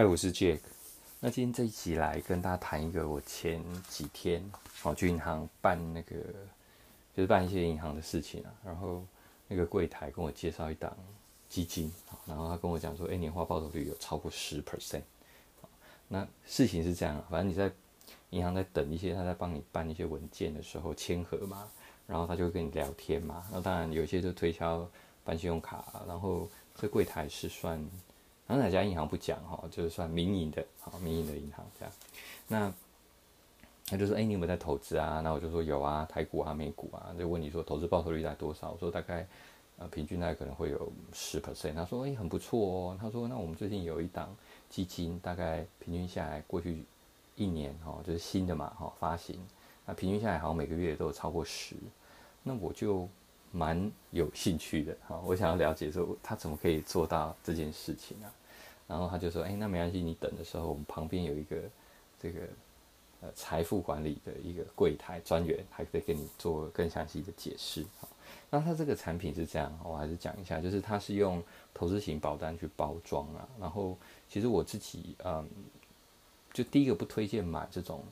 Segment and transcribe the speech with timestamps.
[0.00, 0.60] 嗨，我是 Jack。
[1.20, 4.42] 那今天这一集来跟大家谈一个我前几天
[4.82, 6.16] 哦去银行办那个，
[7.14, 8.50] 就是办一些银行的事情啊。
[8.64, 9.04] 然后
[9.46, 10.96] 那个柜台跟我介绍一档
[11.50, 11.92] 基金，
[12.24, 15.02] 然后他跟我讲说，哎，年化报酬率有超过十 percent。
[16.08, 17.70] 那事情是这样，反正你在
[18.30, 21.68] 银行在等一些，他在帮你办一些文件的时候签合嘛，
[22.06, 23.46] 然后他就会跟你聊天嘛。
[23.52, 24.90] 那当然有些就推销
[25.24, 27.86] 办信用卡，然后这柜台是算。
[28.50, 31.94] 然后哪家银行不讲哈，就是算民营的，好民营的银行这样。
[32.48, 32.72] 那
[33.86, 39.24] 他就说：“哎，你有没有在投资啊？”那我就说：“有啊，台股啊，美股啊。”就问你说：“投资报酬率在多少？”我说：“大概
[39.78, 44.34] 呃，平均大概可能会有十 percent。”他说：“哎，很不错哦。”他说：“那我们最近有一档
[44.68, 46.84] 基金，大概平均下来过去
[47.36, 49.38] 一年哈，就是新的嘛哈，发行，
[49.86, 51.76] 那平均下来好像每个月都有超过十。”
[52.42, 53.08] 那我就。
[53.52, 58.32] 蛮有兴趣的哈，我想要了解说他怎么可以做到这件事情啊？
[58.86, 61.56] 然后他就说：“哎，那没关系，你等的时候，我们旁边有一个
[62.20, 62.40] 这个
[63.20, 67.86] 呃财富管理的一个柜台专员，还可以给你做更详细的解释。”，
[68.50, 71.40] 那他这个产品是这样，我还是讲一下，就是他是用
[71.72, 73.48] 投资型保单去包装啊。
[73.60, 73.96] 然后
[74.28, 75.48] 其实我自己嗯，
[76.52, 78.02] 就第一个不推荐买这种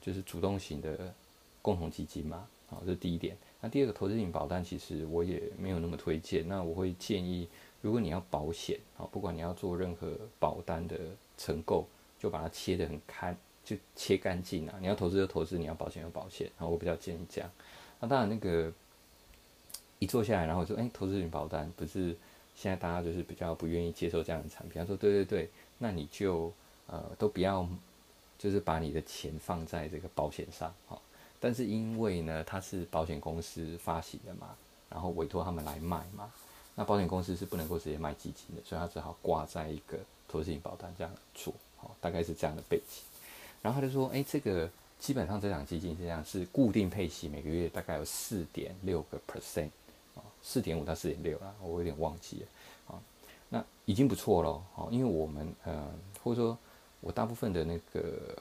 [0.00, 1.14] 就是主动型的
[1.62, 3.36] 共同基金嘛，好，这是第一点。
[3.60, 6.46] 那第二个投资型保单，其实我也没有那么推荐。
[6.48, 7.48] 那我会建议，
[7.80, 10.98] 如果你要保险啊，不管你要做任何保单的
[11.38, 11.86] 承购，
[12.18, 14.74] 就把它切得很开，就切干净啊。
[14.80, 16.50] 你要投资就投资，你要保险就保险。
[16.58, 17.48] 然后我比较建议这样。
[18.00, 18.72] 那当然，那个
[19.98, 22.16] 一坐下来，然后说，哎，投资型保单不是
[22.54, 24.80] 现在大家就是比较不愿意接受这样的产品。
[24.80, 26.52] 他说，对对对，那你就
[26.88, 27.66] 呃都不要，
[28.38, 31.00] 就是把你的钱放在这个保险上，好。
[31.40, 34.54] 但是因为呢，它是保险公司发行的嘛，
[34.88, 36.32] 然后委托他们来卖嘛，
[36.74, 43.02] 那保险公司是不能够直接卖基金的，所以他只好挂在一个投资型保单这样做，好，大概是这样的背景。
[43.62, 44.68] 然后他就说，哎，这个
[44.98, 49.70] 基本上这档基金是这样，是固定配息，每个月大概有四点六个 percent，
[50.14, 53.00] 啊，四点五到四点六啦，我有点忘记了，啊，
[53.48, 56.58] 那已经不错了，好，因为我们呃，或者说
[57.00, 58.36] 我大部分的那个。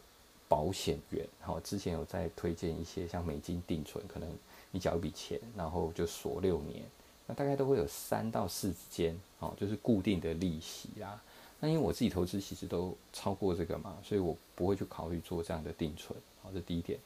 [0.47, 4.29] 保险员，好，之前有在推荐一些像美金定存，可能
[4.69, 6.85] 你缴一笔钱，然后就锁六年，
[7.25, 11.19] 那大概都会有三到四之间，哦，就是固定的利息啦。
[11.59, 17.00] 那因为我自己投资其实都超过这个嘛，所以我不会去考虑做这样的定存，好，这第一点。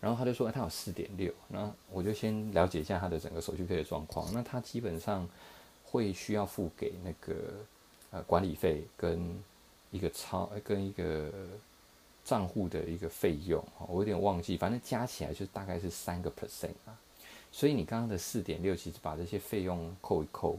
[0.00, 4.26] 然后他就说，他有四点六，那我就先了解一下他的整个手续费的状况。
[4.32, 5.28] 那他基本上
[5.84, 7.34] 会需要付给那个
[8.10, 9.38] 呃管理费跟
[9.92, 11.30] 一个超跟一个。
[12.24, 16.98] 账户的一个费用，我有点忘记，反正加起来就大概是三个 percent 啊。
[17.50, 20.58] 所以你刚刚的四点六，其实把这些费用扣一扣，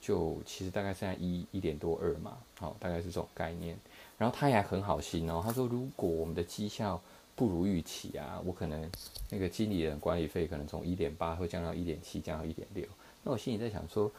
[0.00, 3.76] 就其实大概现在一一点多二嘛，好，大概是这种概念。
[4.16, 7.00] 然后他也很好心哦，他说如果我们的绩效
[7.34, 8.90] 不如预期啊，我可能
[9.30, 12.84] 那个经理人管理费可能从一点八会降到一点七，降到一点六。
[13.22, 14.10] 那我心里在想说。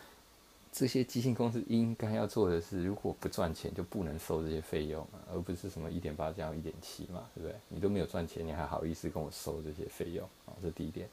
[0.71, 7.55] 这些基金公司应该要做的是，如果不赚钱就不能收这些费用，而不是什么一点八加一点七嘛，对不对？
[7.67, 10.53] 你都没有赚钱，你还好意思跟我收这些费用啊？
[10.61, 11.09] 这第一点。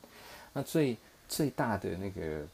[0.53, 0.97] 那最
[1.27, 2.47] 最大的那个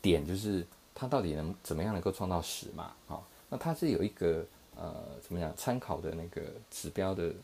[0.00, 2.94] 点就是，它到底能怎么样能够创造十嘛？
[3.06, 4.46] 好，那它是有一个
[4.76, 7.34] 呃怎么讲参考的那个指标的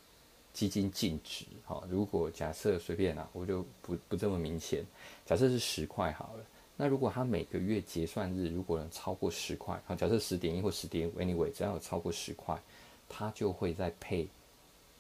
[0.55, 1.45] 基金净值。
[1.65, 4.87] 好，如果假设随便啊，我就不不这么明显，
[5.27, 6.45] 假设是十块好了。
[6.77, 12.61] 那如果他每个月结算日如果能超过十块，好，假设十点一或十点，anyway，只要有超过十块，
[13.09, 14.29] 他就会再配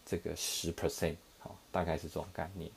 [0.07, 2.71] 这个十 percent，好，大概是这种概念。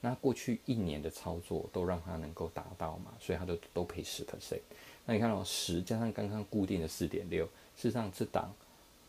[0.00, 4.60] 那过去一年的操作都让他能够达到嘛，所以他就都赔十 percent。
[5.04, 7.44] 那你看到十加上刚刚固定的四点六，
[7.76, 8.54] 事实上这档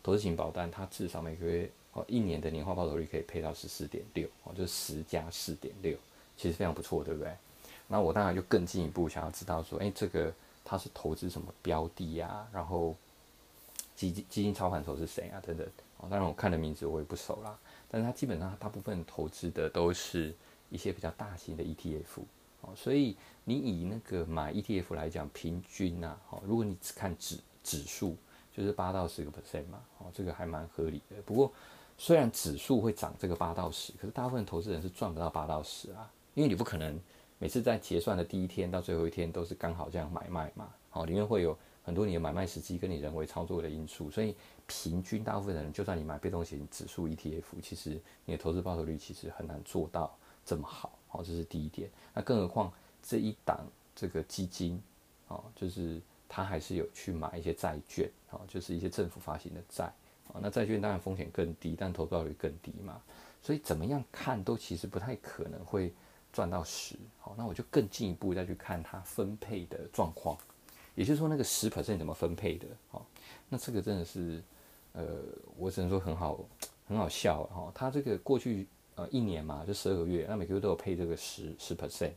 [0.02, 5.96] 投资型保单它至少每个月哦一年的年化报酬率可以配到十四点六，哦，就是十加四点六，
[6.36, 7.30] 其实非常不错，对不对？
[7.88, 10.32] 那我当然就更进一步想要知道说，哎，这个
[10.64, 12.44] 他是投资什么标的呀？
[12.52, 12.96] 然后
[13.94, 15.40] 基金基金操盘手是谁啊？
[15.46, 15.64] 等等。
[15.98, 17.56] 哦，当然我看的名字我也不熟啦。
[17.88, 20.34] 但是他基本上大部分投资的都是
[20.68, 22.22] 一些比较大型的 ETF。
[22.62, 28.16] 哦，所以你以那个买 ETF 来讲，平均呐，哦，如果你只看指指数，
[28.52, 31.22] 就是八到十个 percent 嘛，哦，这个还蛮合理的。
[31.24, 31.52] 不过
[31.96, 36.98] 虽然指数会涨这个八到十，可是大部分投资人是赚不到八到十啊，因为你不可能。
[37.38, 44.34] 每次在结算的第一天到最后一天都是刚好这样买卖嘛，好，里面会有很多你的买卖时机跟你人为操作的因素，所以
[44.66, 51.90] 平均大部分的人，就算你买被动型指数 ETF，其实你的投资报酬率其实很难做到这么好，好，这是第一点。
[52.14, 52.72] 那更何况
[53.02, 54.82] 这一档这个基金，
[55.28, 59.92] 哦，就是它还是有去买一些债券，哦，就是一些政府发行的债，
[60.28, 63.00] 哦那债券当然风险更低，但投资报率更低嘛。
[63.42, 65.92] 所以怎么样看都其实不太可能会
[66.36, 66.94] 赚到十。
[67.18, 70.36] 好，那我就更进一步再去看它分配的状况，
[70.94, 72.66] 也就是说那个十 percent 怎么分配的。
[72.88, 73.06] 好，
[73.48, 74.42] 那这个真的是，
[74.92, 75.16] 呃，
[75.56, 76.38] 我只能说很好，
[76.86, 77.72] 很好笑哈。
[77.74, 82.12] 它这个过去呃一年嘛，就十二个月，那每个月都有配这个十十 percent，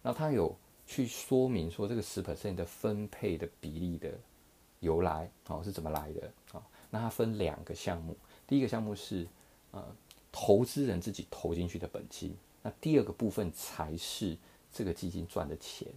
[0.00, 0.56] 那它有
[0.86, 4.10] 去说明说这个十 percent 的分配的比例的
[4.80, 6.62] 由来，哦是怎么来的啊？
[6.88, 8.16] 那它分两个项目，
[8.46, 9.26] 第一个项目是
[9.72, 9.84] 呃
[10.32, 12.34] 投资人自己投进去的本金，
[12.68, 14.36] 那第二个部分才是
[14.70, 15.88] 这个基金赚的钱。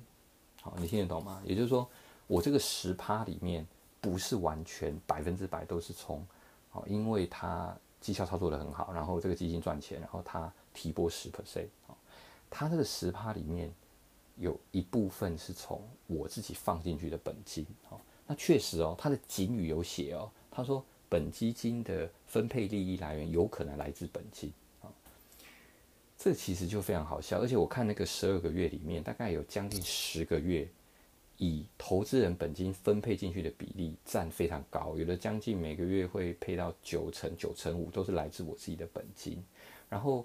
[0.62, 1.42] 好，你听得懂吗？
[1.44, 1.86] 也就是说，
[2.28, 3.68] 我这个十趴里面
[4.00, 6.26] 不是完全百分之百都是从，
[6.70, 11.98] 好，因为它绩效操作的很好，然后这个基金赚钱，然后它提拨十 percent，好，
[12.50, 13.70] 它这个十趴里面
[14.38, 20.32] 有一部分是从我自己放进去的本金，好，那确实哦，它的警语有写哦。
[20.50, 24.54] 他说，本基金的分配利益来源有可能来自本金，
[26.24, 27.40] 这其实就非常好笑。
[27.40, 30.68] 而且我看那个十二个月里面，大概有将近十个月，
[31.38, 39.44] 以投资人本金分配进去的比例占非常高，有的将近每个月会配到九成、九成五都是来自我自己的本金，
[39.90, 40.24] 然后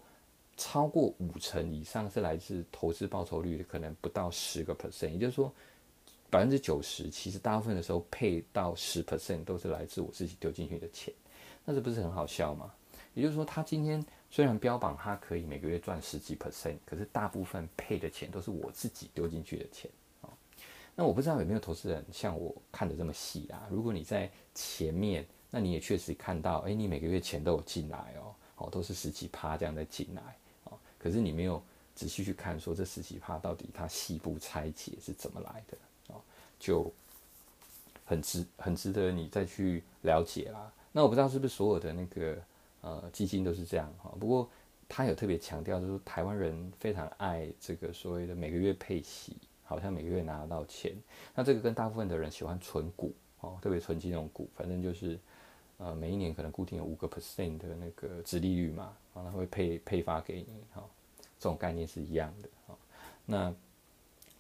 [0.59, 5.51] 超过五成以上是来自投资报酬率的，可能不到十个 percent，也就是说。
[6.29, 11.15] 百分之九十，其实大部分的时候配到十 percent 都是来自我自己丢进去的钱，
[11.65, 12.75] 那这不是很好笑吗？
[13.15, 19.91] 也就是说，他今天虽然标榜它可以每个月赚十几 percent，可是大部分配的钱都是我自己丢进去的钱
[20.21, 20.29] 啊。
[20.95, 23.67] 那我不知道有没有投资人像我看的这么细啊？
[23.71, 30.23] 如果你在前面，那你也确实看到，哎，你每个月钱都有进来哦，哦，都是十几趴这样的进来
[30.65, 31.63] 啊，可是你没有
[31.95, 35.77] 仔细去看，说这十几趴到底它细部拆解是怎么来的。
[36.59, 36.91] 就
[38.07, 40.73] 很值很值得你再去了解啦。
[40.91, 42.43] 那我不知道是不是所有的那个
[42.87, 44.15] 呃基金都是这样哈。
[44.21, 44.49] 不过
[44.89, 50.95] 他有特别强调，就是台湾人非常爱这个所谓的每个月配息，好像每个月拿得到钱。
[51.35, 55.19] 那这个跟大部分的人喜欢存股哦，特别存金融股，反正就是
[55.79, 60.85] 呃每一年可能固定有五个 percent 的那个值利率嘛，然后会配配发给你哈。
[61.39, 62.49] 这种概念是一样的。
[63.27, 63.53] 那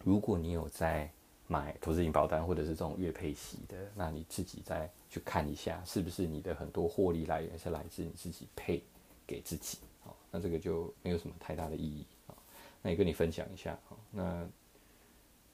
[0.04, 1.10] 如果你有在
[1.48, 8.82] 买投资型保单或者是这种月配息的，那你自己再去看一下，是不是你的很多获利来源是来自你自己配
[9.26, 9.78] 给自己？
[10.02, 12.34] 好，那这个就没有什么太大的意义啊。
[12.82, 14.46] 那也跟你分享一下，好，那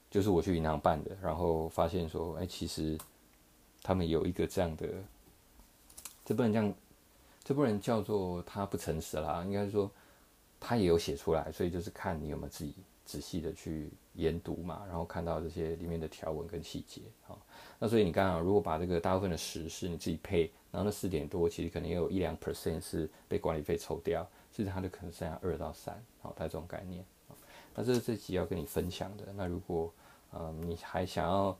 [0.09, 2.97] 就是我去银行办的，然后发现说，哎，其实
[3.81, 4.87] 他们有一个这样的，
[6.25, 6.73] 这不能这样，
[7.43, 9.89] 这不能叫做他不诚实啦，应该说
[10.59, 12.73] 他也有写出来，所以就是看你有没有自己。
[13.05, 17.39] 仔细的去研读嘛，然后看到这些里面的条文跟细节，好，
[17.79, 27.03] 那所以你刚刚如果把这个大部分的十是你自己配，然后那四点多其实可能有一两 percent 是被管理费抽掉，其实它就可能剩下二到三，好，它这种概念，
[27.73, 29.33] 那这是这集要跟你分享的。
[29.35, 29.91] 那如果
[30.31, 31.57] 嗯你还想要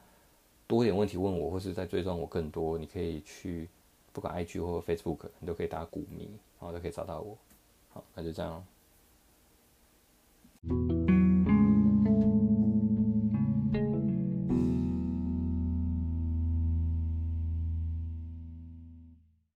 [0.67, 3.67] 多一点问题问我，或是在追踪我更多，你可以去
[4.11, 6.27] 不管 IG 或 Facebook，你都可以打股民，
[6.59, 7.37] 然后都可以找到我。
[7.93, 8.63] 好，那就这样。